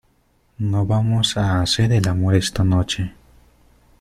[0.57, 3.13] no vamos a hacer el amor esta noche.